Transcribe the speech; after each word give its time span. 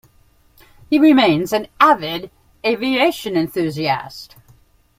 He 0.89 0.97
remains 0.97 1.53
an 1.53 1.67
avid 1.79 2.31
aviation 2.65 3.37
enthusiast. 3.37 4.35